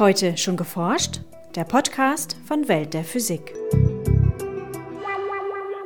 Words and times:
Heute 0.00 0.36
schon 0.36 0.56
geforscht? 0.56 1.20
Der 1.54 1.62
Podcast 1.62 2.36
von 2.48 2.66
Welt 2.66 2.94
der 2.94 3.04
Physik. 3.04 3.54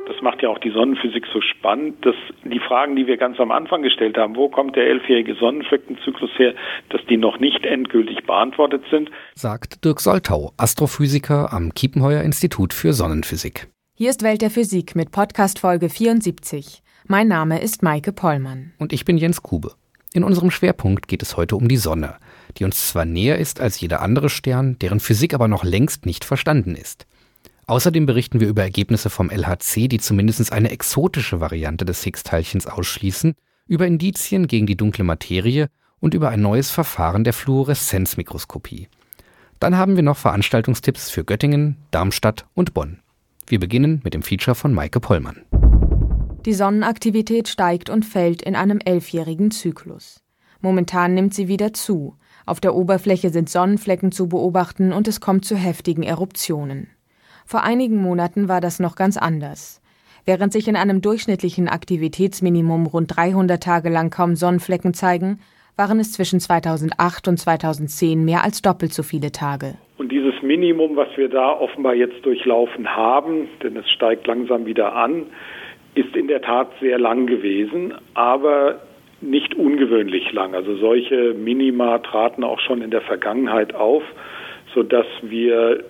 Das 0.07 0.19
macht 0.23 0.41
ja 0.41 0.49
auch 0.49 0.57
die 0.57 0.71
Sonnenphysik 0.71 1.25
so 1.31 1.39
spannend, 1.41 2.03
dass 2.03 2.15
die 2.43 2.59
Fragen, 2.59 2.95
die 2.95 3.05
wir 3.05 3.17
ganz 3.17 3.39
am 3.39 3.51
Anfang 3.51 3.83
gestellt 3.83 4.17
haben, 4.17 4.35
wo 4.35 4.49
kommt 4.49 4.75
der 4.75 4.87
elfjährige 4.87 5.35
Sonnenfleckenzyklus 5.35 6.31
her, 6.37 6.55
dass 6.89 7.01
die 7.07 7.17
noch 7.17 7.39
nicht 7.39 7.63
endgültig 7.65 8.25
beantwortet 8.25 8.83
sind. 8.89 9.11
Sagt 9.35 9.85
Dirk 9.85 9.99
Soltau, 9.99 10.53
Astrophysiker 10.57 11.53
am 11.53 11.75
Kiepenheuer 11.75 12.23
Institut 12.23 12.73
für 12.73 12.93
Sonnenphysik. 12.93 13.67
Hier 13.93 14.09
ist 14.09 14.23
Welt 14.23 14.41
der 14.41 14.49
Physik 14.49 14.95
mit 14.95 15.11
Podcast 15.11 15.59
Folge 15.59 15.87
74. 15.87 16.81
Mein 17.05 17.27
Name 17.27 17.61
ist 17.61 17.83
Maike 17.83 18.11
Pollmann. 18.11 18.73
Und 18.79 18.91
ich 18.91 19.05
bin 19.05 19.19
Jens 19.19 19.43
Kube. 19.43 19.75
In 20.11 20.23
unserem 20.23 20.49
Schwerpunkt 20.49 21.07
geht 21.07 21.21
es 21.21 21.37
heute 21.37 21.55
um 21.55 21.67
die 21.67 21.77
Sonne, 21.77 22.15
die 22.57 22.63
uns 22.63 22.87
zwar 22.87 23.05
näher 23.05 23.37
ist 23.37 23.61
als 23.61 23.79
jeder 23.79 24.01
andere 24.01 24.29
Stern, 24.29 24.79
deren 24.79 24.99
Physik 24.99 25.35
aber 25.35 25.47
noch 25.47 25.63
längst 25.63 26.05
nicht 26.05 26.25
verstanden 26.25 26.75
ist. 26.75 27.05
Außerdem 27.67 28.07
berichten 28.07 28.39
wir 28.39 28.47
über 28.47 28.63
Ergebnisse 28.63 29.11
vom 29.11 29.29
LHC, 29.29 29.87
die 29.87 29.99
zumindest 29.99 30.51
eine 30.51 30.71
exotische 30.71 31.39
Variante 31.39 31.85
des 31.85 32.03
Higgs-Teilchens 32.03 32.65
ausschließen, 32.65 33.35
über 33.67 33.85
Indizien 33.85 34.47
gegen 34.47 34.65
die 34.65 34.75
dunkle 34.75 35.03
Materie 35.03 35.69
und 35.99 36.15
über 36.15 36.29
ein 36.29 36.41
neues 36.41 36.71
Verfahren 36.71 37.23
der 37.23 37.33
Fluoreszenzmikroskopie. 37.33 38.87
Dann 39.59 39.77
haben 39.77 39.95
wir 39.95 40.03
noch 40.03 40.17
Veranstaltungstipps 40.17 41.11
für 41.11 41.23
Göttingen, 41.23 41.77
Darmstadt 41.91 42.47
und 42.55 42.73
Bonn. 42.73 43.01
Wir 43.45 43.59
beginnen 43.59 44.01
mit 44.03 44.15
dem 44.15 44.23
Feature 44.23 44.55
von 44.55 44.73
Maike 44.73 44.99
Pollmann. 44.99 45.43
Die 46.45 46.53
Sonnenaktivität 46.53 47.49
steigt 47.49 47.89
und 47.89 48.05
fällt 48.05 48.41
in 48.41 48.55
einem 48.55 48.79
elfjährigen 48.83 49.51
Zyklus. 49.51 50.23
Momentan 50.61 51.13
nimmt 51.13 51.33
sie 51.33 51.49
wieder 51.49 51.73
zu. 51.73 52.15
Auf 52.45 52.61
der 52.61 52.75
Oberfläche 52.75 53.29
sind 53.29 53.49
Sonnenflecken 53.49 54.13
zu 54.13 54.29
beobachten 54.29 54.93
und 54.93 55.07
es 55.09 55.19
kommt 55.19 55.43
zu 55.43 55.55
heftigen 55.55 56.03
Eruptionen. 56.03 56.87
Vor 57.45 57.63
einigen 57.63 58.01
Monaten 58.01 58.47
war 58.47 58.61
das 58.61 58.79
noch 58.79 58.95
ganz 58.95 59.17
anders. 59.17 59.81
Während 60.25 60.53
sich 60.53 60.67
in 60.67 60.75
einem 60.75 61.01
durchschnittlichen 61.01 61.67
Aktivitätsminimum 61.67 62.85
rund 62.85 63.15
300 63.15 63.61
Tage 63.61 63.89
lang 63.89 64.09
kaum 64.09 64.35
Sonnenflecken 64.35 64.93
zeigen, 64.93 65.39
waren 65.75 65.99
es 65.99 66.11
zwischen 66.13 66.39
2008 66.39 67.27
und 67.27 67.37
2010 67.37 68.23
mehr 68.23 68.43
als 68.43 68.61
doppelt 68.61 68.93
so 68.93 69.03
viele 69.03 69.31
Tage. 69.31 69.75
Und 69.97 70.11
dieses 70.11 70.41
Minimum, 70.41 70.95
was 70.95 71.09
wir 71.15 71.29
da 71.29 71.51
offenbar 71.51 71.95
jetzt 71.95 72.25
durchlaufen 72.25 72.87
haben, 72.87 73.47
denn 73.63 73.75
es 73.77 73.89
steigt 73.89 74.27
langsam 74.27 74.65
wieder 74.65 74.95
an, 74.95 75.25
ist 75.95 76.15
in 76.15 76.27
der 76.27 76.41
Tat 76.41 76.69
sehr 76.79 76.99
lang 76.99 77.27
gewesen, 77.27 77.93
aber 78.13 78.81
nicht 79.21 79.55
ungewöhnlich 79.55 80.31
lang. 80.31 80.55
Also 80.55 80.75
solche 80.77 81.33
Minima 81.33 81.99
traten 81.99 82.43
auch 82.43 82.59
schon 82.59 82.81
in 82.81 82.91
der 82.91 83.01
Vergangenheit 83.01 83.75
auf, 83.75 84.03
sodass 84.73 85.07
wir 85.21 85.83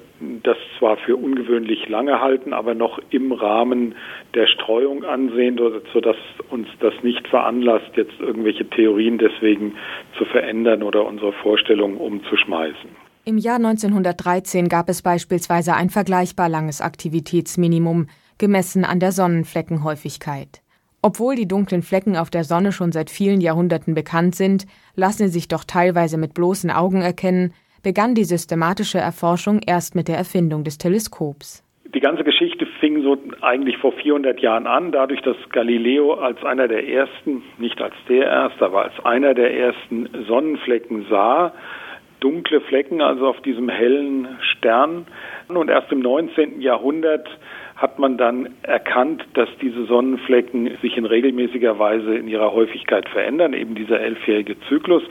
das 0.44 0.58
zwar 0.78 0.98
für 0.98 1.16
ungewöhnlich 1.16 1.88
lange 1.88 2.20
halten, 2.20 2.52
aber 2.54 2.74
noch 2.74 3.00
im 3.10 3.32
Rahmen 3.32 3.96
der 4.34 4.48
Streuung 4.48 5.06
ansehen, 5.06 5.60
sodass 5.94 6.18
uns 6.50 6.68
das 6.80 6.94
nicht 7.04 7.28
veranlasst, 7.28 7.92
jetzt 7.96 8.20
irgendwelche 8.20 8.70
Theorien 8.70 9.18
deswegen 9.18 9.76
zu 10.18 10.26
verändern 10.26 10.84
oder 10.84 11.06
unsere 11.06 11.32
Vorstellungen 11.32 11.98
umzuschmeißen. 11.98 12.90
Im 13.26 13.38
Jahr 13.38 13.58
1913 13.58 14.70
gab 14.70 14.90
es 14.90 15.02
beispielsweise 15.02 15.74
ein 15.76 15.90
vergleichbar 15.90 16.50
langes 16.50 16.82
Aktivitätsminimum, 16.82 18.08
gemessen 18.40 18.86
an 18.86 19.00
der 19.00 19.12
Sonnenfleckenhäufigkeit. 19.12 20.62
Obwohl 21.02 21.36
die 21.36 21.48
dunklen 21.48 21.82
Flecken 21.82 22.18
auf 22.18 22.30
der 22.30 22.44
Sonne 22.44 22.72
schon 22.72 22.92
seit 22.92 23.10
vielen 23.10 23.40
Jahrhunderten 23.40 23.94
bekannt 23.94 24.36
sind, 24.36 24.66
lassen 24.96 25.28
sie 25.28 25.34
sich 25.34 25.48
doch 25.48 25.64
teilweise 25.64 26.18
mit 26.18 26.34
bloßen 26.34 26.72
Augen 26.72 27.02
erkennen, 27.02 27.54
begann 27.84 28.16
die 28.16 28.26
systematische 28.26 28.98
Erforschung 28.98 29.62
erst 29.66 29.96
mit 29.96 30.08
der 30.08 30.18
Erfindung 30.18 30.64
des 30.64 30.78
Teleskops. 30.78 31.64
Die 31.94 32.02
ganze 32.02 32.24
Geschichte 32.24 32.68
fing 32.80 33.02
so 33.02 33.18
eigentlich 33.42 33.78
vor 33.78 33.94
400 33.94 34.40
Jahren 34.42 34.68
an, 34.68 34.92
dadurch, 34.92 35.22
dass 35.22 35.38
Galileo 35.52 36.14
als 36.14 36.44
einer 36.44 36.68
der 36.68 36.88
ersten, 36.88 37.42
nicht 37.58 37.82
als 37.82 37.96
der 38.08 38.26
erste, 38.26 38.66
aber 38.66 38.84
als 38.84 39.06
einer 39.06 39.34
der 39.34 39.58
ersten 39.58 40.08
Sonnenflecken 40.28 41.08
sah, 41.10 41.54
dunkle 42.20 42.62
Flecken 42.62 43.02
also 43.02 43.28
auf 43.28 43.42
diesem 43.42 43.70
hellen 43.70 44.28
Stern. 44.42 45.08
Und 45.48 45.70
erst 45.70 45.92
im 45.92 46.02
19. 46.02 46.62
Jahrhundert 46.62 47.28
hat 47.80 47.98
man 47.98 48.18
dann 48.18 48.50
erkannt, 48.64 49.26
dass 49.36 49.48
diese 49.62 49.86
Sonnenflecken 49.86 50.78
sich 50.82 50.98
in 50.98 51.06
regelmäßiger 51.06 51.80
Weise 51.80 52.14
in 52.16 52.28
ihrer 52.28 52.52
Häufigkeit 52.52 53.08
verändern, 53.08 53.54
eben 53.54 53.74
dieser 53.74 54.02
elfjährige 54.02 54.60
Zyklus. 54.68 55.02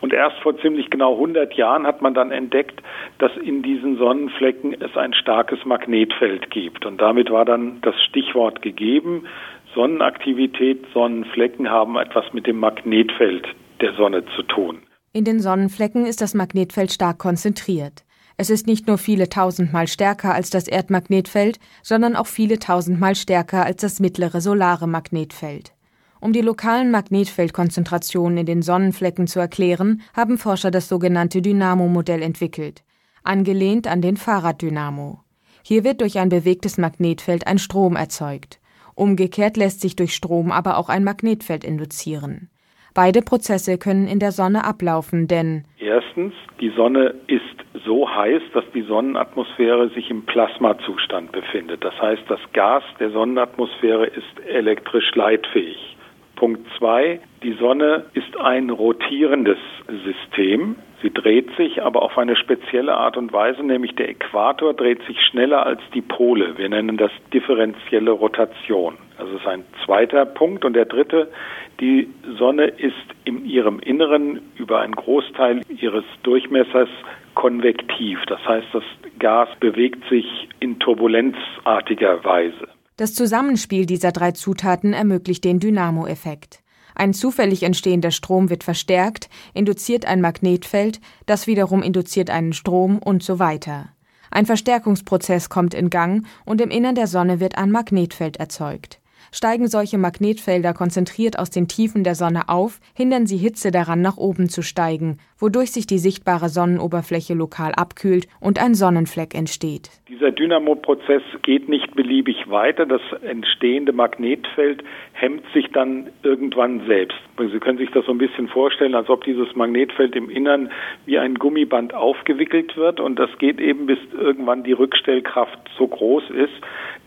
Und 0.00 0.14
erst 0.14 0.38
vor 0.38 0.58
ziemlich 0.58 0.88
genau 0.88 1.12
100 1.14 1.52
Jahren 1.52 1.86
hat 1.86 2.00
man 2.00 2.14
dann 2.14 2.30
entdeckt, 2.30 2.82
dass 3.18 3.36
in 3.36 3.62
diesen 3.62 3.98
Sonnenflecken 3.98 4.74
es 4.80 4.96
ein 4.96 5.12
starkes 5.12 5.66
Magnetfeld 5.66 6.50
gibt. 6.50 6.86
Und 6.86 6.98
damit 6.98 7.30
war 7.30 7.44
dann 7.44 7.82
das 7.82 7.94
Stichwort 8.02 8.62
gegeben. 8.62 9.26
Sonnenaktivität, 9.74 10.86
Sonnenflecken 10.94 11.68
haben 11.68 11.96
etwas 11.98 12.32
mit 12.32 12.46
dem 12.46 12.58
Magnetfeld 12.58 13.46
der 13.82 13.92
Sonne 13.94 14.24
zu 14.34 14.44
tun. 14.44 14.78
In 15.12 15.24
den 15.24 15.40
Sonnenflecken 15.40 16.06
ist 16.06 16.22
das 16.22 16.32
Magnetfeld 16.32 16.90
stark 16.90 17.18
konzentriert. 17.18 18.03
Es 18.36 18.50
ist 18.50 18.66
nicht 18.66 18.88
nur 18.88 18.98
viele 18.98 19.28
tausendmal 19.28 19.86
stärker 19.86 20.34
als 20.34 20.50
das 20.50 20.66
Erdmagnetfeld, 20.66 21.60
sondern 21.82 22.16
auch 22.16 22.26
viele 22.26 22.58
tausendmal 22.58 23.14
stärker 23.14 23.64
als 23.64 23.82
das 23.82 24.00
mittlere 24.00 24.40
solare 24.40 24.88
Magnetfeld. 24.88 25.72
Um 26.20 26.32
die 26.32 26.40
lokalen 26.40 26.90
Magnetfeldkonzentrationen 26.90 28.38
in 28.38 28.46
den 28.46 28.62
Sonnenflecken 28.62 29.26
zu 29.26 29.38
erklären, 29.38 30.02
haben 30.14 30.38
Forscher 30.38 30.70
das 30.70 30.88
sogenannte 30.88 31.42
Dynamo-Modell 31.42 32.22
entwickelt, 32.22 32.82
angelehnt 33.22 33.86
an 33.86 34.00
den 34.00 34.16
Fahrraddynamo. 34.16 35.20
Hier 35.62 35.84
wird 35.84 36.00
durch 36.00 36.18
ein 36.18 36.30
bewegtes 36.30 36.76
Magnetfeld 36.76 37.46
ein 37.46 37.58
Strom 37.58 37.94
erzeugt. 37.94 38.58
Umgekehrt 38.94 39.56
lässt 39.56 39.80
sich 39.80 39.96
durch 39.96 40.14
Strom 40.14 40.50
aber 40.50 40.78
auch 40.78 40.88
ein 40.88 41.04
Magnetfeld 41.04 41.62
induzieren. 41.62 42.48
Beide 42.94 43.22
Prozesse 43.22 43.76
können 43.76 44.06
in 44.06 44.20
der 44.20 44.30
Sonne 44.30 44.64
ablaufen, 44.64 45.26
denn 45.26 45.64
Erstens, 45.80 46.32
die 46.60 46.70
Sonne 46.70 47.14
ist 47.26 47.42
so 47.84 48.08
heiß, 48.08 48.40
dass 48.52 48.64
die 48.72 48.82
Sonnenatmosphäre 48.82 49.90
sich 49.90 50.10
im 50.10 50.24
Plasmazustand 50.24 51.32
befindet. 51.32 51.84
Das 51.84 52.00
heißt, 52.00 52.22
das 52.28 52.40
Gas 52.52 52.84
der 53.00 53.10
Sonnenatmosphäre 53.10 54.06
ist 54.06 54.46
elektrisch 54.48 55.12
leitfähig. 55.14 55.96
Punkt 56.36 56.66
zwei, 56.78 57.20
die 57.42 57.54
Sonne 57.54 58.06
ist 58.14 58.36
ein 58.38 58.70
rotierendes 58.70 59.58
System. 60.04 60.76
Sie 61.04 61.12
dreht 61.12 61.54
sich 61.58 61.82
aber 61.82 62.00
auf 62.00 62.16
eine 62.16 62.34
spezielle 62.34 62.96
Art 62.96 63.18
und 63.18 63.30
Weise, 63.30 63.62
nämlich 63.62 63.94
der 63.94 64.08
Äquator 64.08 64.72
dreht 64.72 65.02
sich 65.06 65.20
schneller 65.20 65.66
als 65.66 65.82
die 65.92 66.00
Pole. 66.00 66.56
Wir 66.56 66.70
nennen 66.70 66.96
das 66.96 67.10
differenzielle 67.30 68.10
Rotation. 68.10 68.96
Das 69.18 69.28
ist 69.28 69.46
ein 69.46 69.66
zweiter 69.84 70.24
Punkt. 70.24 70.64
Und 70.64 70.72
der 70.72 70.86
dritte, 70.86 71.30
die 71.78 72.08
Sonne 72.38 72.68
ist 72.68 72.94
in 73.26 73.44
ihrem 73.44 73.80
Inneren 73.80 74.40
über 74.56 74.80
einen 74.80 74.94
Großteil 74.94 75.60
ihres 75.68 76.04
Durchmessers 76.22 76.88
konvektiv. 77.34 78.20
Das 78.26 78.40
heißt, 78.48 78.68
das 78.72 78.84
Gas 79.18 79.50
bewegt 79.60 80.08
sich 80.08 80.24
in 80.60 80.78
turbulenzartiger 80.78 82.24
Weise. 82.24 82.66
Das 82.96 83.12
Zusammenspiel 83.12 83.84
dieser 83.84 84.10
drei 84.10 84.30
Zutaten 84.30 84.94
ermöglicht 84.94 85.44
den 85.44 85.60
Dynamo-Effekt. 85.60 86.63
Ein 86.94 87.12
zufällig 87.12 87.62
entstehender 87.62 88.10
Strom 88.10 88.50
wird 88.50 88.64
verstärkt, 88.64 89.28
induziert 89.52 90.06
ein 90.06 90.20
Magnetfeld, 90.20 91.00
das 91.26 91.46
wiederum 91.46 91.82
induziert 91.82 92.30
einen 92.30 92.52
Strom 92.52 92.98
und 92.98 93.22
so 93.22 93.38
weiter. 93.38 93.88
Ein 94.30 94.46
Verstärkungsprozess 94.46 95.48
kommt 95.48 95.74
in 95.74 95.90
Gang 95.90 96.26
und 96.44 96.60
im 96.60 96.70
Innern 96.70 96.94
der 96.94 97.06
Sonne 97.06 97.40
wird 97.40 97.56
ein 97.56 97.70
Magnetfeld 97.70 98.36
erzeugt. 98.36 99.00
Steigen 99.30 99.66
solche 99.66 99.98
Magnetfelder 99.98 100.74
konzentriert 100.74 101.38
aus 101.40 101.50
den 101.50 101.66
Tiefen 101.66 102.04
der 102.04 102.14
Sonne 102.14 102.48
auf, 102.48 102.78
hindern 102.94 103.26
sie 103.26 103.36
Hitze 103.36 103.72
daran, 103.72 104.00
nach 104.00 104.16
oben 104.16 104.48
zu 104.48 104.62
steigen, 104.62 105.18
wodurch 105.38 105.72
sich 105.72 105.86
die 105.86 105.98
sichtbare 105.98 106.48
Sonnenoberfläche 106.48 107.34
lokal 107.34 107.72
abkühlt 107.72 108.26
und 108.40 108.62
ein 108.62 108.74
Sonnenfleck 108.74 109.34
entsteht. 109.34 109.90
Dieser 110.08 110.30
Dynamoprozess 110.30 111.22
geht 111.42 111.68
nicht 111.68 111.94
beliebig 111.94 112.48
weiter. 112.48 112.86
Das 112.86 113.00
entstehende 113.22 113.92
Magnetfeld 113.92 114.84
hemmt 115.12 115.44
sich 115.52 115.70
dann 115.72 116.10
irgendwann 116.22 116.86
selbst. 116.86 117.18
Sie 117.38 117.58
können 117.58 117.78
sich 117.78 117.90
das 117.90 118.06
so 118.06 118.12
ein 118.12 118.18
bisschen 118.18 118.48
vorstellen, 118.48 118.94
als 118.94 119.08
ob 119.08 119.24
dieses 119.24 119.54
Magnetfeld 119.56 120.14
im 120.16 120.30
Innern 120.30 120.70
wie 121.06 121.18
ein 121.18 121.34
Gummiband 121.34 121.94
aufgewickelt 121.94 122.76
wird 122.76 123.00
und 123.00 123.18
das 123.18 123.30
geht 123.38 123.60
eben 123.60 123.86
bis 123.86 123.98
irgendwann 124.12 124.64
die 124.64 124.72
Rückstellkraft 124.72 125.58
so 125.76 125.86
groß 125.86 126.30
ist, 126.30 126.52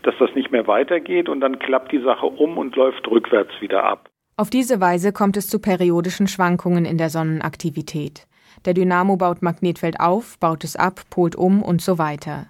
dass 0.02 0.14
das 0.18 0.34
nicht 0.34 0.52
mehr 0.52 0.66
weitergeht 0.66 1.28
und 1.28 1.40
dann 1.40 1.58
klappt 1.58 1.92
die 1.92 2.02
Sache 2.02 2.26
um 2.26 2.58
und 2.58 2.76
läuft 2.76 3.08
rückwärts 3.08 3.52
wieder 3.60 3.84
ab. 3.84 4.08
Auf 4.38 4.50
diese 4.50 4.80
Weise 4.80 5.10
kommt 5.10 5.36
es 5.36 5.48
zu 5.48 5.58
periodischen 5.58 6.28
Schwankungen 6.28 6.84
in 6.84 6.96
der 6.96 7.10
Sonnenaktivität. 7.10 8.28
Der 8.66 8.72
Dynamo 8.72 9.16
baut 9.16 9.42
Magnetfeld 9.42 9.98
auf, 9.98 10.38
baut 10.38 10.62
es 10.62 10.76
ab, 10.76 11.00
polt 11.10 11.34
um 11.34 11.60
und 11.60 11.82
so 11.82 11.98
weiter. 11.98 12.46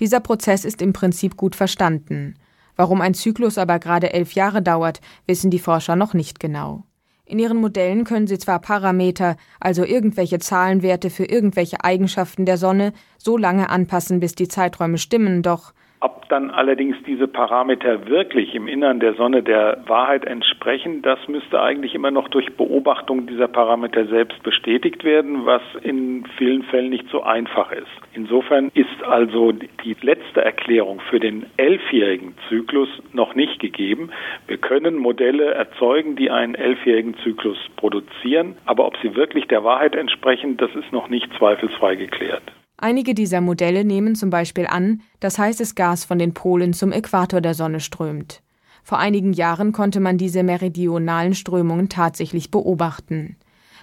Dieser 0.00 0.18
Prozess 0.18 0.64
ist 0.64 0.82
im 0.82 0.92
Prinzip 0.92 1.36
gut 1.36 1.54
verstanden. 1.54 2.34
Warum 2.74 3.00
ein 3.00 3.14
Zyklus 3.14 3.56
aber 3.56 3.78
gerade 3.78 4.12
elf 4.12 4.32
Jahre 4.32 4.62
dauert, 4.62 5.00
wissen 5.26 5.52
die 5.52 5.60
Forscher 5.60 5.94
noch 5.94 6.12
nicht 6.12 6.40
genau. 6.40 6.82
In 7.24 7.38
ihren 7.38 7.58
Modellen 7.58 8.02
können 8.02 8.26
sie 8.26 8.40
zwar 8.40 8.58
Parameter, 8.58 9.36
also 9.60 9.84
irgendwelche 9.84 10.40
Zahlenwerte 10.40 11.08
für 11.08 11.24
irgendwelche 11.24 11.84
Eigenschaften 11.84 12.46
der 12.46 12.58
Sonne, 12.58 12.92
so 13.16 13.36
lange 13.36 13.70
anpassen, 13.70 14.18
bis 14.18 14.34
die 14.34 14.48
Zeiträume 14.48 14.98
stimmen, 14.98 15.42
doch 15.44 15.72
ob 16.00 16.28
dann 16.28 16.50
allerdings 16.50 16.96
diese 17.06 17.26
Parameter 17.26 18.06
wirklich 18.06 18.54
im 18.54 18.68
Innern 18.68 19.00
der 19.00 19.14
Sonne 19.14 19.42
der 19.42 19.82
Wahrheit 19.86 20.24
entsprechen, 20.24 21.02
das 21.02 21.18
müsste 21.28 21.60
eigentlich 21.60 21.94
immer 21.94 22.10
noch 22.10 22.28
durch 22.28 22.54
Beobachtung 22.56 23.26
dieser 23.26 23.48
Parameter 23.48 24.06
selbst 24.06 24.42
bestätigt 24.42 25.04
werden, 25.04 25.44
was 25.44 25.62
in 25.82 26.24
vielen 26.36 26.62
Fällen 26.64 26.90
nicht 26.90 27.08
so 27.10 27.22
einfach 27.22 27.72
ist. 27.72 27.86
Insofern 28.12 28.70
ist 28.74 29.02
also 29.02 29.52
die 29.52 29.96
letzte 30.00 30.44
Erklärung 30.44 31.00
für 31.00 31.18
den 31.18 31.46
elfjährigen 31.56 32.34
Zyklus 32.48 32.88
noch 33.12 33.34
nicht 33.34 33.58
gegeben. 33.58 34.10
Wir 34.46 34.58
können 34.58 34.96
Modelle 34.96 35.54
erzeugen, 35.54 36.16
die 36.16 36.30
einen 36.30 36.54
elfjährigen 36.54 37.16
Zyklus 37.24 37.58
produzieren, 37.76 38.56
aber 38.66 38.86
ob 38.86 38.96
sie 38.98 39.16
wirklich 39.16 39.46
der 39.48 39.64
Wahrheit 39.64 39.96
entsprechen, 39.96 40.56
das 40.56 40.74
ist 40.74 40.92
noch 40.92 41.08
nicht 41.08 41.28
zweifelsfrei 41.38 41.96
geklärt. 41.96 42.42
Einige 42.80 43.12
dieser 43.12 43.40
Modelle 43.40 43.84
nehmen 43.84 44.14
zum 44.14 44.30
Beispiel 44.30 44.68
an, 44.68 45.02
dass 45.18 45.36
heißes 45.36 45.74
Gas 45.74 46.04
von 46.04 46.18
den 46.20 46.32
Polen 46.32 46.72
zum 46.72 46.92
Äquator 46.92 47.40
der 47.40 47.54
Sonne 47.54 47.80
strömt. 47.80 48.40
Vor 48.84 48.98
einigen 48.98 49.32
Jahren 49.32 49.72
konnte 49.72 49.98
man 49.98 50.16
diese 50.16 50.44
meridionalen 50.44 51.34
Strömungen 51.34 51.88
tatsächlich 51.88 52.52
beobachten. 52.52 53.36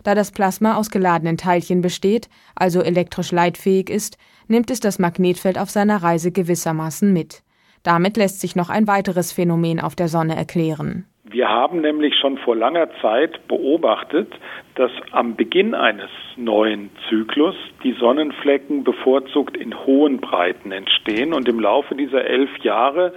Da 0.04 0.16
das 0.16 0.32
Plasma 0.32 0.78
aus 0.78 0.92
geladenen 0.92 1.36
Teilchen 1.36 1.82
besteht, 1.82 2.30
also 2.56 2.82
elektrisch 2.82 3.34
leitfähig 3.34 3.90
ist, 3.90 4.18
nimmt 4.48 4.72
es 4.72 4.80
das 4.80 4.98
Magnetfeld 4.98 5.58
auf 5.58 5.70
seiner 5.70 6.02
Reise 6.02 6.32
gewissermaßen 6.32 7.12
mit. 7.12 7.44
Damit 7.84 8.16
lässt 8.16 8.40
sich 8.40 8.56
noch 8.56 8.70
ein 8.70 8.88
weiteres 8.88 9.34
Phänomen 9.34 9.82
auf 9.82 9.96
der 9.96 10.08
Sonne 10.08 10.38
erklären. 10.38 11.06
Wir 11.28 11.50
haben 11.50 11.82
nämlich 11.82 12.14
schon 12.22 12.38
vor 12.38 12.56
langer 12.56 12.88
Zeit 13.02 13.48
beobachtet, 13.48 14.32
dass 14.76 14.92
am 15.12 15.36
Beginn 15.36 15.74
eines 15.74 16.12
neuen 16.36 16.92
Zyklus 17.10 17.56
die 17.84 17.94
Sonnenflecken 17.94 18.84
bevorzugt 18.84 19.58
in 19.58 19.76
hohen 19.88 20.22
Breiten 20.22 20.72
entstehen 20.72 21.34
und 21.34 21.50
im 21.50 21.60
Laufe 21.60 21.96
dieser 21.96 22.26
elf 22.26 22.52
Jahre 22.62 23.12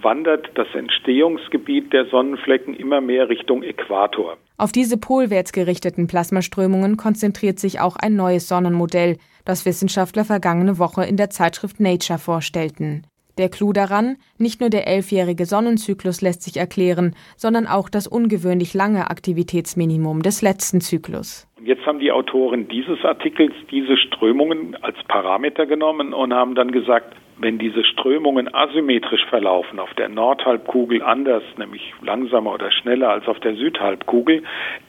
wandert 0.00 0.50
das 0.54 0.68
Entstehungsgebiet 0.72 1.92
der 1.92 2.06
Sonnenflecken 2.06 2.74
immer 2.74 3.00
mehr 3.00 3.28
Richtung 3.28 3.64
Äquator. 3.64 4.36
Auf 4.56 4.70
diese 4.70 4.96
polwärts 4.96 5.52
gerichteten 5.52 6.06
Plasmaströmungen 6.06 6.96
konzentriert 6.96 7.58
sich 7.58 7.80
auch 7.80 7.96
ein 7.96 8.14
neues 8.14 8.46
Sonnenmodell, 8.46 9.16
das 9.44 9.66
Wissenschaftler 9.66 10.24
vergangene 10.24 10.78
Woche 10.78 11.04
in 11.04 11.16
der 11.16 11.30
Zeitschrift 11.30 11.80
Nature 11.80 12.20
vorstellten. 12.20 13.04
Der 13.38 13.48
Clou 13.48 13.72
daran, 13.72 14.16
nicht 14.36 14.60
nur 14.60 14.68
der 14.68 14.88
elfjährige 14.88 15.44
Sonnenzyklus 15.44 16.22
lässt 16.22 16.42
sich 16.42 16.56
erklären, 16.56 17.14
sondern 17.36 17.68
auch 17.68 17.88
das 17.88 18.08
ungewöhnlich 18.08 18.74
lange 18.74 19.10
Aktivitätsminimum 19.10 20.22
des 20.22 20.42
letzten 20.42 20.80
Zyklus. 20.80 21.46
Jetzt 21.62 21.86
haben 21.86 22.00
die 22.00 22.10
Autoren 22.10 22.66
dieses 22.66 23.04
Artikels 23.04 23.54
diese 23.70 23.96
Strömungen 23.96 24.76
als 24.82 24.96
Parameter 25.06 25.66
genommen 25.66 26.12
und 26.14 26.34
haben 26.34 26.56
dann 26.56 26.72
gesagt, 26.72 27.14
wenn 27.40 27.58
diese 27.58 27.84
Strömungen 27.84 28.52
asymmetrisch 28.52 29.24
verlaufen, 29.26 29.78
auf 29.78 29.94
der 29.94 30.08
Nordhalbkugel 30.08 31.00
anders, 31.02 31.44
nämlich 31.56 31.94
langsamer 32.02 32.54
oder 32.54 32.72
schneller 32.72 33.10
als 33.10 33.28
auf 33.28 33.38
der 33.38 33.54
Südhalbkugel, 33.54 34.42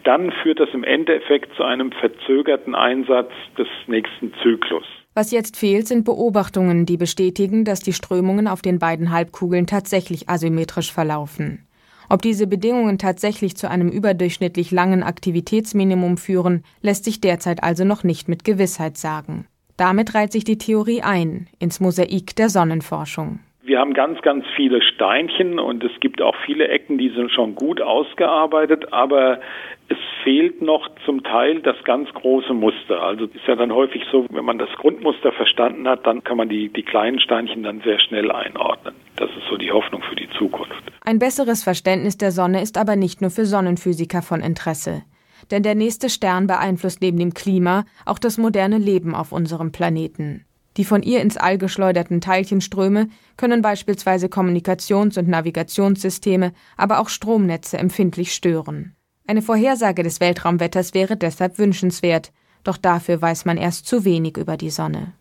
dann 0.03 0.31
führt 0.31 0.59
das 0.59 0.69
im 0.73 0.83
Endeffekt 0.83 1.55
zu 1.55 1.63
einem 1.63 1.91
verzögerten 1.91 2.73
Einsatz 2.73 3.31
des 3.59 3.67
nächsten 3.85 4.33
Zyklus. 4.41 4.85
Was 5.13 5.31
jetzt 5.31 5.57
fehlt, 5.57 5.87
sind 5.87 6.05
Beobachtungen, 6.05 6.85
die 6.85 6.97
bestätigen, 6.97 7.65
dass 7.65 7.79
die 7.79 7.93
Strömungen 7.93 8.47
auf 8.47 8.61
den 8.61 8.79
beiden 8.79 9.11
Halbkugeln 9.11 9.67
tatsächlich 9.67 10.29
asymmetrisch 10.29 10.93
verlaufen. 10.93 11.65
Ob 12.09 12.21
diese 12.21 12.47
Bedingungen 12.47 12.97
tatsächlich 12.97 13.55
zu 13.55 13.69
einem 13.69 13.89
überdurchschnittlich 13.89 14.71
langen 14.71 15.03
Aktivitätsminimum 15.03 16.17
führen, 16.17 16.63
lässt 16.81 17.05
sich 17.05 17.21
derzeit 17.21 17.63
also 17.63 17.83
noch 17.83 18.03
nicht 18.03 18.27
mit 18.27 18.43
Gewissheit 18.43 18.97
sagen. 18.97 19.45
Damit 19.77 20.13
reiht 20.13 20.31
sich 20.31 20.43
die 20.43 20.57
Theorie 20.57 21.01
ein 21.01 21.47
ins 21.59 21.79
Mosaik 21.79 22.35
der 22.35 22.49
Sonnenforschung. 22.49 23.39
Wir 23.69 23.77
haben 23.77 23.93
ganz, 23.93 24.19
ganz 24.23 24.45
viele 24.55 24.81
Steinchen 24.81 25.59
und 25.59 25.83
es 25.83 25.91
gibt 25.99 26.23
auch 26.23 26.35
viele 26.43 26.69
Ecken, 26.69 26.97
die 26.97 27.09
sind 27.09 27.31
schon 27.31 27.53
gut 27.53 27.81
ausgearbeitet, 27.81 28.91
aber 28.91 29.41
es 29.89 29.97
fehlt 30.23 30.63
noch 30.63 30.89
zum 31.05 31.21
Teil 31.21 31.61
das 31.61 31.75
ganz 31.83 32.11
große 32.11 32.55
Muster. 32.55 32.99
Also 33.03 33.25
ist 33.25 33.45
ja 33.45 33.55
dann 33.55 33.71
häufig 33.71 34.01
so, 34.11 34.25
wenn 34.31 34.43
man 34.43 34.57
das 34.57 34.71
Grundmuster 34.77 35.31
verstanden 35.31 35.87
hat, 35.87 36.07
dann 36.07 36.23
kann 36.23 36.37
man 36.37 36.49
die, 36.49 36.69
die 36.69 36.81
kleinen 36.81 37.19
Steinchen 37.19 37.61
dann 37.61 37.81
sehr 37.81 37.99
schnell 37.99 38.31
einordnen. 38.31 38.95
Das 39.17 39.29
ist 39.37 39.45
so 39.47 39.55
die 39.55 39.71
Hoffnung 39.71 40.01
für 40.01 40.15
die 40.15 40.29
Zukunft. 40.31 40.81
Ein 41.05 41.19
besseres 41.19 41.63
Verständnis 41.63 42.17
der 42.17 42.31
Sonne 42.31 42.63
ist 42.63 42.75
aber 42.75 42.95
nicht 42.95 43.21
nur 43.21 43.29
für 43.29 43.45
Sonnenphysiker 43.45 44.23
von 44.23 44.41
Interesse. 44.41 45.03
Denn 45.51 45.61
der 45.61 45.75
nächste 45.75 46.09
Stern 46.09 46.47
beeinflusst 46.47 47.03
neben 47.03 47.19
dem 47.19 47.35
Klima 47.35 47.85
auch 48.07 48.17
das 48.17 48.39
moderne 48.39 48.79
Leben 48.79 49.13
auf 49.13 49.31
unserem 49.31 49.71
Planeten. 49.71 50.47
Die 50.77 50.85
von 50.85 51.03
ihr 51.03 51.21
ins 51.21 51.37
All 51.37 51.57
geschleuderten 51.57 52.21
Teilchenströme 52.21 53.09
können 53.37 53.61
beispielsweise 53.61 54.27
Kommunikations- 54.27 55.17
und 55.17 55.27
Navigationssysteme, 55.27 56.53
aber 56.77 56.99
auch 56.99 57.09
Stromnetze 57.09 57.77
empfindlich 57.77 58.33
stören. 58.33 58.95
Eine 59.27 59.41
Vorhersage 59.41 60.03
des 60.03 60.19
Weltraumwetters 60.19 60.93
wäre 60.93 61.17
deshalb 61.17 61.59
wünschenswert, 61.59 62.31
doch 62.63 62.77
dafür 62.77 63.21
weiß 63.21 63.45
man 63.45 63.57
erst 63.57 63.87
zu 63.87 64.05
wenig 64.05 64.37
über 64.37 64.57
die 64.57 64.69
Sonne. 64.69 65.13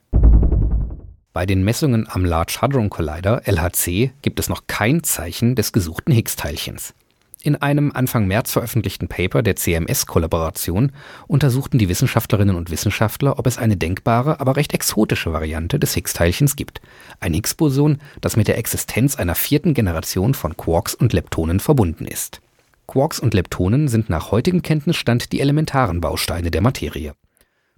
Bei 1.32 1.46
den 1.46 1.62
Messungen 1.62 2.08
am 2.10 2.24
Large 2.24 2.58
Hadron 2.60 2.90
Collider 2.90 3.42
LHC 3.46 4.10
gibt 4.22 4.40
es 4.40 4.48
noch 4.48 4.66
kein 4.66 5.04
Zeichen 5.04 5.54
des 5.54 5.72
gesuchten 5.72 6.12
Higgs-Teilchens. 6.12 6.94
In 7.40 7.54
einem 7.54 7.92
Anfang 7.92 8.26
März 8.26 8.50
veröffentlichten 8.50 9.06
Paper 9.06 9.42
der 9.42 9.54
CMS-Kollaboration 9.54 10.90
untersuchten 11.28 11.78
die 11.78 11.88
Wissenschaftlerinnen 11.88 12.56
und 12.56 12.70
Wissenschaftler, 12.70 13.38
ob 13.38 13.46
es 13.46 13.58
eine 13.58 13.76
denkbare, 13.76 14.40
aber 14.40 14.56
recht 14.56 14.74
exotische 14.74 15.32
Variante 15.32 15.78
des 15.78 15.94
Higgs-Teilchens 15.94 16.56
gibt. 16.56 16.80
Ein 17.20 17.34
Higgs-Boson, 17.34 17.98
das 18.20 18.36
mit 18.36 18.48
der 18.48 18.58
Existenz 18.58 19.14
einer 19.14 19.36
vierten 19.36 19.72
Generation 19.72 20.34
von 20.34 20.56
Quarks 20.56 20.96
und 20.96 21.12
Leptonen 21.12 21.60
verbunden 21.60 22.06
ist. 22.06 22.40
Quarks 22.88 23.20
und 23.20 23.34
Leptonen 23.34 23.86
sind 23.86 24.10
nach 24.10 24.32
heutigem 24.32 24.62
Kenntnisstand 24.62 25.30
die 25.30 25.40
elementaren 25.40 26.00
Bausteine 26.00 26.50
der 26.50 26.62
Materie. 26.62 27.12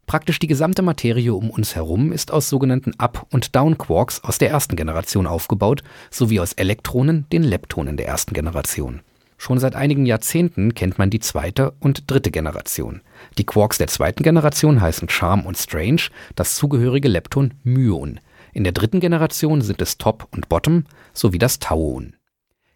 Praktisch 0.06 0.38
die 0.38 0.46
gesamte 0.46 0.80
Materie 0.80 1.34
um 1.34 1.50
uns 1.50 1.76
herum 1.76 2.12
ist 2.12 2.32
aus 2.32 2.48
sogenannten 2.48 2.98
Up- 2.98 3.26
und 3.30 3.54
Down-Quarks 3.54 4.24
aus 4.24 4.38
der 4.38 4.50
ersten 4.50 4.74
Generation 4.74 5.26
aufgebaut, 5.26 5.82
sowie 6.10 6.40
aus 6.40 6.54
Elektronen, 6.54 7.26
den 7.30 7.42
Leptonen 7.42 7.98
der 7.98 8.08
ersten 8.08 8.32
Generation. 8.32 9.02
Schon 9.42 9.58
seit 9.58 9.74
einigen 9.74 10.04
Jahrzehnten 10.04 10.74
kennt 10.74 10.98
man 10.98 11.08
die 11.08 11.18
zweite 11.18 11.70
und 11.80 12.10
dritte 12.10 12.30
Generation. 12.30 13.00
Die 13.38 13.46
Quarks 13.46 13.78
der 13.78 13.86
zweiten 13.86 14.22
Generation 14.22 14.82
heißen 14.82 15.08
Charm 15.08 15.46
und 15.46 15.56
Strange, 15.56 16.02
das 16.34 16.56
zugehörige 16.56 17.08
Lepton 17.08 17.54
Myon. 17.64 18.20
In 18.52 18.64
der 18.64 18.74
dritten 18.74 19.00
Generation 19.00 19.62
sind 19.62 19.80
es 19.80 19.96
Top 19.96 20.28
und 20.30 20.50
Bottom 20.50 20.84
sowie 21.14 21.38
das 21.38 21.58
Tauon. 21.58 22.16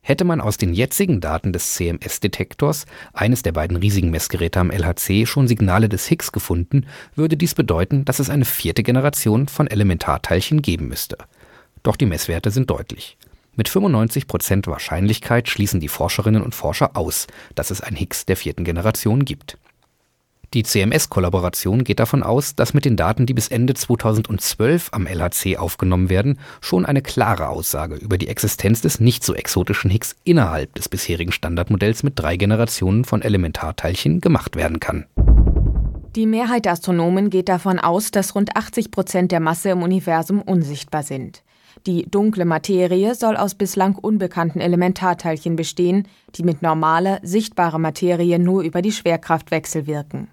Hätte 0.01 0.25
man 0.25 0.41
aus 0.41 0.57
den 0.57 0.73
jetzigen 0.73 1.21
Daten 1.21 1.53
des 1.53 1.75
CMS-Detektors, 1.75 2.87
eines 3.13 3.43
der 3.43 3.53
beiden 3.53 3.77
riesigen 3.77 4.11
Messgeräte 4.11 4.59
am 4.59 4.71
LHC, 4.71 5.27
schon 5.27 5.47
Signale 5.47 5.91
des 5.91 6.07
Higgs 6.07 6.33
gefunden, 6.33 6.87
würde 7.15 7.37
dies 7.37 7.55
bedeuten, 7.55 8.07
dass 8.07 8.21
es 8.21 8.31
eine 8.31 8.47
vierte 8.47 8.83
Generation 8.83 9.49
von 9.49 9.67
Elementarteilchen 9.67 10.63
geben 10.63 10.89
müsste. 10.89 11.19
Doch 11.83 11.97
die 11.97 12.07
Messwerte 12.07 12.51
sind 12.51 12.71
deutlich. 12.71 13.19
Mit 13.57 13.69
95% 13.69 14.67
Wahrscheinlichkeit 14.67 15.49
schließen 15.49 15.81
die 15.81 15.89
Forscherinnen 15.89 16.43
und 16.43 16.55
Forscher 16.55 16.97
aus, 16.97 17.27
dass 17.55 17.71
es 17.71 17.81
ein 17.81 17.95
Higgs 17.95 18.27
der 18.27 18.37
vierten 18.37 18.65
Generation 18.65 19.25
gibt. 19.25 19.59
Die 20.55 20.63
CMS-Kollaboration 20.63 21.83
geht 21.83 21.99
davon 21.99 22.23
aus, 22.23 22.55
dass 22.55 22.75
mit 22.75 22.85
den 22.85 22.97
Daten, 22.97 23.27
die 23.27 23.35
bis 23.35 23.49
Ende 23.49 23.75
2012 23.75 24.91
am 24.93 25.09
LHC 25.09 25.57
aufgenommen 25.57 26.11
werden, 26.11 26.39
schon 26.61 26.87
eine 26.87 27.03
klare 27.03 27.49
Aussage 27.49 27.97
über 27.97 28.19
die 28.19 28.29
Existenz 28.29 28.81
des 28.81 29.01
nicht 29.01 29.25
so 29.25 29.35
exotischen 29.35 29.91
Higgs 29.91 30.15
innerhalb 30.23 30.73
des 30.77 30.89
bisherigen 30.89 31.33
Standardmodells 31.33 32.05
mit 32.05 32.17
drei 32.17 32.37
Generationen 32.37 33.05
von 33.05 33.23
Elementarteilchen 33.23 34.21
gemacht 34.21 34.55
werden 34.55 34.79
kann. 34.79 35.07
Die 36.15 36.27
Mehrheit 36.27 36.67
der 36.67 36.73
Astronomen 36.73 37.31
geht 37.31 37.49
davon 37.49 37.81
aus, 37.81 38.13
dass 38.13 38.37
rund 38.37 38.57
80 38.57 38.93
Prozent 38.93 39.33
der 39.33 39.41
Masse 39.41 39.71
im 39.71 39.83
Universum 39.83 40.41
unsichtbar 40.41 41.03
sind. 41.03 41.43
Die 41.87 42.11
dunkle 42.11 42.47
Materie 42.47 43.15
soll 43.15 43.37
aus 43.37 43.55
bislang 43.55 43.95
unbekannten 43.95 44.61
Elementarteilchen 44.61 45.55
bestehen, 45.55 46.09
die 46.35 46.43
mit 46.43 46.63
normaler, 46.63 47.21
sichtbarer 47.23 47.79
Materie 47.79 48.39
nur 48.39 48.63
über 48.63 48.81
die 48.81 48.93
Schwerkraft 48.93 49.51
wechselwirken. 49.51 50.29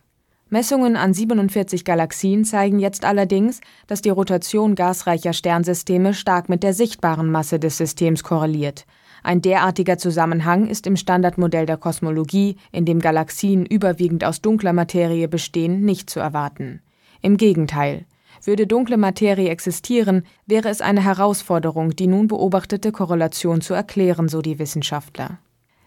Messungen 0.49 0.95
an 0.95 1.13
47 1.13 1.83
Galaxien 1.83 2.45
zeigen 2.45 2.79
jetzt 2.79 3.03
allerdings, 3.03 3.59
dass 3.87 4.01
die 4.01 4.09
Rotation 4.09 4.75
gasreicher 4.75 5.33
Sternsysteme 5.33 6.13
stark 6.13 6.47
mit 6.47 6.63
der 6.63 6.73
sichtbaren 6.73 7.29
Masse 7.29 7.59
des 7.59 7.77
Systems 7.77 8.23
korreliert. 8.23 8.85
Ein 9.23 9.41
derartiger 9.41 9.97
Zusammenhang 9.97 10.67
ist 10.67 10.87
im 10.87 10.95
Standardmodell 10.95 11.65
der 11.65 11.77
Kosmologie, 11.77 12.55
in 12.71 12.85
dem 12.85 12.99
Galaxien 12.99 13.65
überwiegend 13.65 14.23
aus 14.23 14.41
dunkler 14.41 14.73
Materie 14.73 15.27
bestehen, 15.27 15.81
nicht 15.81 16.09
zu 16.09 16.21
erwarten. 16.21 16.81
Im 17.21 17.37
Gegenteil. 17.37 18.05
Würde 18.43 18.65
dunkle 18.65 18.97
Materie 18.97 19.49
existieren, 19.49 20.23
wäre 20.47 20.69
es 20.69 20.81
eine 20.81 21.03
Herausforderung, 21.03 21.95
die 21.95 22.07
nun 22.07 22.27
beobachtete 22.27 22.91
Korrelation 22.91 23.61
zu 23.61 23.73
erklären, 23.73 24.27
so 24.27 24.41
die 24.41 24.57
Wissenschaftler. 24.57 25.39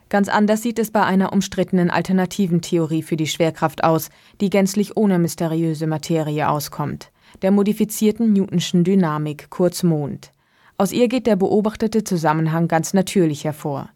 Ganz 0.08 0.28
anders 0.28 0.62
sieht 0.62 0.78
es 0.78 0.92
bei 0.92 1.02
einer 1.02 1.32
umstrittenen 1.32 1.90
alternativen 1.90 2.60
Theorie 2.60 3.02
für 3.02 3.16
die 3.16 3.26
Schwerkraft 3.26 3.82
aus, 3.82 4.10
die 4.40 4.50
gänzlich 4.50 4.96
ohne 4.96 5.18
mysteriöse 5.18 5.88
Materie 5.88 6.48
auskommt, 6.48 7.10
der 7.42 7.50
modifizierten 7.50 8.32
Newtonschen 8.32 8.84
Dynamik, 8.84 9.50
kurz 9.50 9.82
Mond. 9.82 10.30
Aus 10.76 10.92
ihr 10.92 11.08
geht 11.08 11.26
der 11.26 11.36
beobachtete 11.36 12.04
Zusammenhang 12.04 12.68
ganz 12.68 12.94
natürlich 12.94 13.44
hervor. 13.44 13.90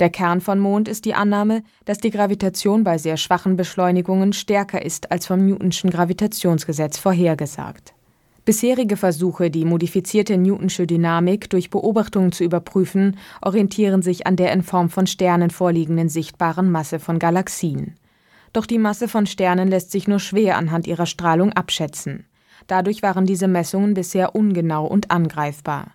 Der 0.00 0.10
Kern 0.10 0.40
von 0.40 0.58
Mond 0.58 0.88
ist 0.88 1.04
die 1.04 1.14
Annahme, 1.14 1.62
dass 1.84 1.98
die 1.98 2.10
Gravitation 2.10 2.82
bei 2.82 2.98
sehr 2.98 3.16
schwachen 3.16 3.56
Beschleunigungen 3.56 4.32
stärker 4.32 4.82
ist 4.82 5.12
als 5.12 5.26
vom 5.26 5.46
Newtonschen 5.46 5.90
Gravitationsgesetz 5.90 6.98
vorhergesagt. 6.98 7.94
Bisherige 8.44 8.96
Versuche, 8.96 9.50
die 9.50 9.64
modifizierte 9.64 10.38
Newtonsche 10.38 10.86
Dynamik 10.86 11.50
durch 11.50 11.68
Beobachtungen 11.68 12.32
zu 12.32 12.42
überprüfen, 12.42 13.18
orientieren 13.42 14.00
sich 14.00 14.26
an 14.26 14.36
der 14.36 14.52
in 14.52 14.62
Form 14.62 14.88
von 14.88 15.06
Sternen 15.06 15.50
vorliegenden 15.50 16.08
sichtbaren 16.08 16.70
Masse 16.70 16.98
von 16.98 17.18
Galaxien. 17.18 17.96
Doch 18.52 18.66
die 18.66 18.78
Masse 18.78 19.08
von 19.08 19.26
Sternen 19.26 19.68
lässt 19.68 19.90
sich 19.90 20.08
nur 20.08 20.18
schwer 20.18 20.56
anhand 20.56 20.86
ihrer 20.86 21.06
Strahlung 21.06 21.52
abschätzen. 21.52 22.26
Dadurch 22.66 23.02
waren 23.02 23.26
diese 23.26 23.46
Messungen 23.46 23.94
bisher 23.94 24.34
ungenau 24.34 24.86
und 24.86 25.10
angreifbar. 25.10 25.92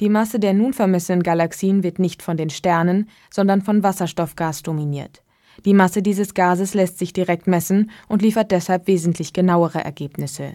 Die 0.00 0.08
Masse 0.08 0.38
der 0.38 0.54
nun 0.54 0.72
vermessenen 0.72 1.22
Galaxien 1.22 1.82
wird 1.82 1.98
nicht 1.98 2.22
von 2.22 2.36
den 2.36 2.50
Sternen, 2.50 3.08
sondern 3.30 3.62
von 3.62 3.82
Wasserstoffgas 3.82 4.62
dominiert. 4.62 5.22
Die 5.64 5.74
Masse 5.74 6.02
dieses 6.02 6.34
Gases 6.34 6.74
lässt 6.74 6.98
sich 6.98 7.12
direkt 7.12 7.48
messen 7.48 7.90
und 8.06 8.22
liefert 8.22 8.52
deshalb 8.52 8.86
wesentlich 8.86 9.32
genauere 9.32 9.82
Ergebnisse. 9.82 10.52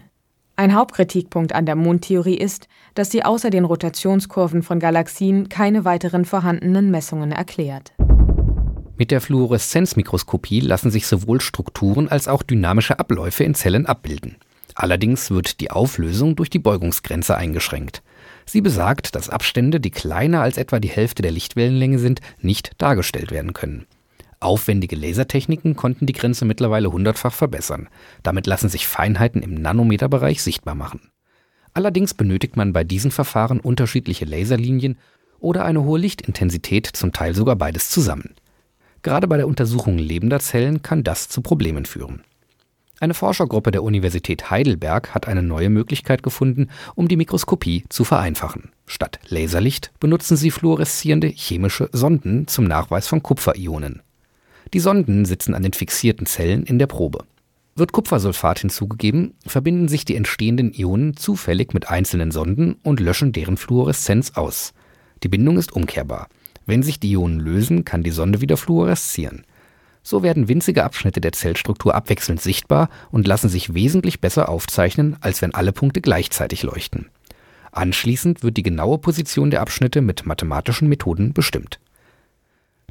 Ein 0.56 0.74
Hauptkritikpunkt 0.74 1.52
an 1.52 1.66
der 1.66 1.74
Mondtheorie 1.74 2.36
ist, 2.36 2.68
dass 2.94 3.10
sie 3.10 3.24
außer 3.24 3.50
den 3.50 3.64
Rotationskurven 3.64 4.62
von 4.62 4.78
Galaxien 4.78 5.48
keine 5.48 5.84
weiteren 5.84 6.24
vorhandenen 6.24 6.92
Messungen 6.92 7.32
erklärt. 7.32 7.92
Mit 8.96 9.10
der 9.10 9.20
Fluoreszenzmikroskopie 9.20 10.60
lassen 10.60 10.92
sich 10.92 11.08
sowohl 11.08 11.40
Strukturen 11.40 12.08
als 12.08 12.28
auch 12.28 12.44
dynamische 12.44 13.00
Abläufe 13.00 13.42
in 13.42 13.56
Zellen 13.56 13.86
abbilden. 13.86 14.36
Allerdings 14.76 15.32
wird 15.32 15.60
die 15.60 15.72
Auflösung 15.72 16.36
durch 16.36 16.50
die 16.50 16.60
Beugungsgrenze 16.60 17.36
eingeschränkt. 17.36 18.02
Sie 18.46 18.60
besagt, 18.60 19.16
dass 19.16 19.30
Abstände, 19.30 19.80
die 19.80 19.90
kleiner 19.90 20.42
als 20.42 20.56
etwa 20.56 20.78
die 20.78 20.88
Hälfte 20.88 21.22
der 21.22 21.32
Lichtwellenlänge 21.32 21.98
sind, 21.98 22.20
nicht 22.40 22.72
dargestellt 22.78 23.32
werden 23.32 23.54
können. 23.54 23.86
Aufwendige 24.44 24.96
Lasertechniken 24.96 25.74
konnten 25.74 26.06
die 26.06 26.12
Grenze 26.12 26.44
mittlerweile 26.44 26.92
hundertfach 26.92 27.32
verbessern. 27.32 27.88
Damit 28.22 28.46
lassen 28.46 28.68
sich 28.68 28.86
Feinheiten 28.86 29.42
im 29.42 29.54
Nanometerbereich 29.54 30.42
sichtbar 30.42 30.74
machen. 30.74 31.10
Allerdings 31.72 32.14
benötigt 32.14 32.56
man 32.56 32.72
bei 32.72 32.84
diesen 32.84 33.10
Verfahren 33.10 33.58
unterschiedliche 33.58 34.24
Laserlinien 34.24 34.98
oder 35.40 35.64
eine 35.64 35.82
hohe 35.82 35.98
Lichtintensität, 35.98 36.86
zum 36.86 37.12
Teil 37.12 37.34
sogar 37.34 37.56
beides 37.56 37.90
zusammen. 37.90 38.34
Gerade 39.02 39.26
bei 39.28 39.36
der 39.36 39.48
Untersuchung 39.48 39.98
lebender 39.98 40.40
Zellen 40.40 40.82
kann 40.82 41.04
das 41.04 41.28
zu 41.28 41.42
Problemen 41.42 41.84
führen. 41.84 42.22
Eine 43.00 43.14
Forschergruppe 43.14 43.70
der 43.70 43.82
Universität 43.82 44.50
Heidelberg 44.50 45.14
hat 45.14 45.26
eine 45.26 45.42
neue 45.42 45.68
Möglichkeit 45.68 46.22
gefunden, 46.22 46.68
um 46.94 47.08
die 47.08 47.16
Mikroskopie 47.16 47.84
zu 47.88 48.04
vereinfachen. 48.04 48.70
Statt 48.86 49.18
Laserlicht 49.28 49.90
benutzen 50.00 50.36
sie 50.36 50.50
fluoreszierende 50.50 51.26
chemische 51.26 51.88
Sonden 51.92 52.46
zum 52.46 52.64
Nachweis 52.64 53.08
von 53.08 53.22
Kupferionen. 53.22 54.02
Die 54.72 54.80
Sonden 54.80 55.24
sitzen 55.24 55.54
an 55.54 55.62
den 55.62 55.72
fixierten 55.72 56.26
Zellen 56.26 56.64
in 56.64 56.78
der 56.78 56.86
Probe. 56.86 57.24
Wird 57.76 57.92
Kupfersulfat 57.92 58.60
hinzugegeben, 58.60 59.34
verbinden 59.46 59.88
sich 59.88 60.04
die 60.04 60.14
entstehenden 60.16 60.72
Ionen 60.72 61.16
zufällig 61.16 61.74
mit 61.74 61.88
einzelnen 61.88 62.30
Sonden 62.30 62.76
und 62.82 63.00
löschen 63.00 63.32
deren 63.32 63.56
Fluoreszenz 63.56 64.32
aus. 64.36 64.72
Die 65.22 65.28
Bindung 65.28 65.58
ist 65.58 65.72
umkehrbar. 65.72 66.28
Wenn 66.66 66.82
sich 66.82 67.00
die 67.00 67.10
Ionen 67.10 67.40
lösen, 67.40 67.84
kann 67.84 68.02
die 68.02 68.10
Sonde 68.10 68.40
wieder 68.40 68.56
fluoreszieren. 68.56 69.44
So 70.02 70.22
werden 70.22 70.48
winzige 70.48 70.84
Abschnitte 70.84 71.20
der 71.20 71.32
Zellstruktur 71.32 71.94
abwechselnd 71.94 72.40
sichtbar 72.40 72.90
und 73.10 73.26
lassen 73.26 73.48
sich 73.48 73.74
wesentlich 73.74 74.20
besser 74.20 74.48
aufzeichnen, 74.48 75.16
als 75.20 75.42
wenn 75.42 75.54
alle 75.54 75.72
Punkte 75.72 76.00
gleichzeitig 76.00 76.62
leuchten. 76.62 77.08
Anschließend 77.72 78.42
wird 78.42 78.56
die 78.56 78.62
genaue 78.62 78.98
Position 78.98 79.50
der 79.50 79.62
Abschnitte 79.62 80.00
mit 80.00 80.26
mathematischen 80.26 80.88
Methoden 80.88 81.32
bestimmt. 81.32 81.80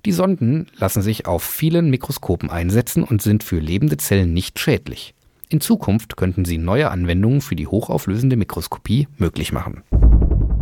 Die 0.05 0.12
Sonden 0.12 0.67
lassen 0.77 1.01
sich 1.01 1.25
auf 1.27 1.43
vielen 1.43 1.89
Mikroskopen 1.89 2.50
einsetzen 2.50 3.03
und 3.03 3.22
sind 3.22 3.43
für 3.43 3.60
lebende 3.60 3.98
Zellen 3.98 4.33
nicht 4.33 4.60
schädlich. 4.60 5.13
In 5.48 5.62
Zukunft 5.62 6.17
könnten 6.17 6.45
sie 6.45 6.57
neue 6.57 6.91
Anwendungen 6.91 7.39
für 7.39 7.55
die 7.55 7.67
hochauflösende 7.67 8.36
Mikroskopie 8.36 9.07
möglich 9.17 9.53
machen. 9.53 9.83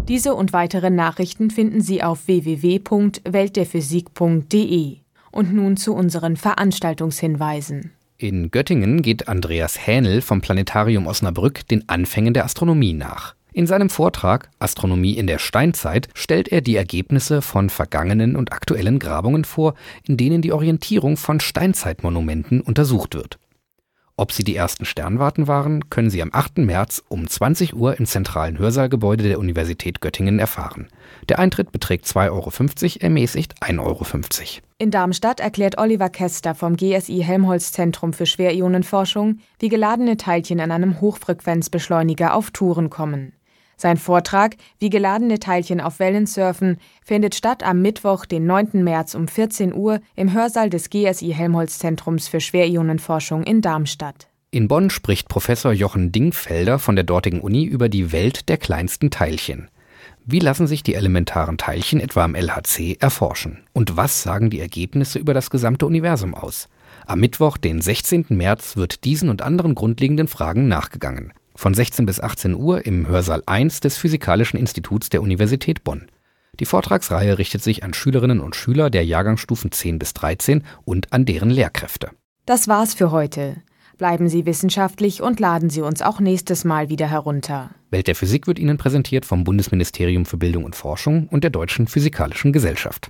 Diese 0.08 0.36
und 0.36 0.54
weitere 0.54 0.90
Nachrichten 0.90 1.50
finden 1.50 1.82
Sie 1.82 2.04
auf 2.04 2.28
www.weltderphysik.de. 2.28 4.98
Und 5.32 5.54
nun 5.54 5.78
zu 5.78 5.94
unseren 5.94 6.36
Veranstaltungshinweisen. 6.36 7.92
In 8.18 8.52
Göttingen 8.52 9.02
geht 9.02 9.30
Andreas 9.30 9.88
Hähnel 9.88 10.22
vom 10.22 10.42
Planetarium 10.42 11.08
Osnabrück 11.08 11.66
den 11.68 11.88
Anfängen 11.88 12.34
der 12.34 12.44
Astronomie 12.44 12.92
nach. 12.94 13.36
In 13.54 13.68
seinem 13.68 13.90
Vortrag 13.90 14.50
Astronomie 14.60 15.18
in 15.18 15.28
der 15.28 15.38
Steinzeit 15.38 16.08
stellt 16.14 16.48
er 16.48 16.62
die 16.62 16.78
Ergebnisse 16.78 17.42
von 17.42 17.70
vergangenen 17.70 18.38
und 18.38 18.54
aktuellen 18.54 18.98
Grabungen 18.98 19.44
vor, 19.44 19.74
in 20.08 20.16
denen 20.16 20.42
die 20.42 20.54
Orientierung 20.54 21.18
von 21.18 21.42
Steinzeitmonumenten 21.42 22.62
untersucht 22.62 23.14
wird. 23.14 23.40
Ob 24.16 24.32
sie 24.32 24.46
die 24.46 24.56
ersten 24.56 24.86
Sternwarten 24.86 25.48
waren, 25.48 25.90
können 25.90 26.10
Sie 26.10 26.22
am 26.22 26.30
8. 26.32 26.60
März 26.60 27.04
um 27.10 27.28
20 27.28 27.76
Uhr 27.76 27.98
im 28.00 28.06
zentralen 28.06 28.58
Hörsaalgebäude 28.58 29.24
der 29.24 29.40
Universität 29.40 30.00
Göttingen 30.00 30.40
erfahren. 30.40 30.88
Der 31.28 31.40
Eintritt 31.40 31.72
beträgt 31.72 32.06
2,50 32.06 32.24
Euro, 32.32 33.04
ermäßigt 33.04 33.56
1,50 33.64 33.80
Euro. 33.80 34.06
In 34.78 34.92
Darmstadt 34.92 35.40
erklärt 35.40 35.78
Oliver 35.78 36.10
Kester 36.10 36.56
vom 36.56 36.78
GSI 36.78 37.24
Helmholtz 37.24 37.72
Zentrum 37.72 38.14
für 38.14 38.26
Schwerionenforschung, 38.26 39.40
wie 39.60 39.70
geladene 39.70 40.18
Teilchen 40.18 40.60
an 40.60 40.72
einem 40.72 41.02
Hochfrequenzbeschleuniger 41.02 42.34
auf 42.34 42.52
Touren 42.52 42.90
kommen. 42.90 43.34
Sein 43.82 43.98
Vortrag 43.98 44.58
Wie 44.78 44.92
geladene 44.92 45.40
Teilchen 45.40 45.82
auf 45.82 45.98
Wellen 45.98 46.28
surfen 46.28 46.78
findet 47.04 47.34
statt 47.34 47.64
am 47.64 47.82
Mittwoch, 47.82 48.28
den 48.28 48.46
9. 48.46 48.84
März 48.84 49.16
um 49.16 49.28
14 49.28 49.74
Uhr 49.74 50.02
im 50.16 50.34
Hörsaal 50.34 50.70
des 50.70 50.92
GSI 50.92 51.34
Helmholtz 51.34 51.80
Zentrums 51.80 52.28
für 52.28 52.42
Schwerionenforschung 52.42 53.42
in 53.42 53.62
Darmstadt. 53.62 54.28
In 54.52 54.68
Bonn 54.68 54.92
spricht 54.92 55.30
Professor 55.30 55.72
Jochen 55.72 56.12
Dingfelder 56.12 56.78
von 56.78 56.96
der 56.96 57.06
dortigen 57.06 57.42
Uni 57.42 57.64
über 57.64 57.90
die 57.90 58.12
Welt 58.12 58.50
der 58.50 58.58
kleinsten 58.58 59.10
Teilchen. 59.10 59.68
Wie 60.28 60.38
lassen 60.38 60.68
sich 60.68 60.84
die 60.84 60.94
elementaren 60.94 61.58
Teilchen 61.58 62.00
etwa 62.00 62.24
am 62.24 62.36
LHC 62.36 62.98
erforschen? 63.00 63.64
Und 63.74 63.98
was 63.98 64.22
sagen 64.22 64.52
die 64.52 64.60
Ergebnisse 64.60 65.18
über 65.18 65.34
das 65.34 65.50
gesamte 65.50 65.88
Universum 65.88 66.36
aus? 66.36 66.70
Am 67.08 67.20
Mittwoch, 67.20 67.58
den 67.58 67.82
16. 67.82 68.28
März, 68.30 68.78
wird 68.78 69.06
diesen 69.06 69.30
und 69.30 69.42
anderen 69.42 69.74
grundlegenden 69.74 70.28
Fragen 70.28 70.68
nachgegangen 70.68 71.34
von 71.56 71.74
16 71.74 72.06
bis 72.06 72.20
18 72.20 72.56
Uhr 72.56 72.86
im 72.86 73.08
Hörsaal 73.08 73.44
1 73.46 73.80
des 73.80 73.98
Physikalischen 73.98 74.60
Instituts 74.60 75.10
der 75.10 75.22
Universität 75.22 75.84
Bonn. 75.84 76.08
Die 76.60 76.66
Vortragsreihe 76.66 77.38
richtet 77.38 77.64
sich 77.64 77.84
an 77.84 77.94
Schülerinnen 77.94 78.40
und 78.40 78.56
Schüler 78.56 78.90
der 78.90 79.06
Jahrgangsstufen 79.06 79.72
10 79.72 79.98
bis 80.00 80.14
13 80.14 80.64
und 80.86 81.12
an 81.12 81.26
deren 81.26 81.50
Lehrkräfte. 81.50 82.12
Das 82.46 82.68
war's 82.68 82.94
für 82.94 83.12
heute. 83.12 83.58
Bleiben 83.98 84.30
Sie 84.30 84.46
wissenschaftlich 84.46 85.22
und 85.22 85.40
laden 85.40 85.70
Sie 85.70 85.82
uns 85.82 86.02
auch 86.02 86.20
nächstes 86.20 86.64
Mal 86.64 86.90
wieder 86.90 87.08
herunter. 87.08 87.72
Welt 87.90 88.08
der 88.08 88.16
Physik 88.16 88.48
wird 88.48 88.60
Ihnen 88.60 88.78
präsentiert 88.78 89.26
vom 89.26 89.44
Bundesministerium 89.44 90.26
für 90.26 90.38
Bildung 90.38 90.66
und 90.66 90.76
Forschung 90.76 91.28
und 91.30 91.44
der 91.44 91.52
Deutschen 91.52 91.88
Physikalischen 91.88 92.54
Gesellschaft. 92.54 93.10